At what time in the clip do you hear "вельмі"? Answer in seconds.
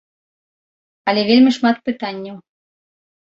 1.29-1.51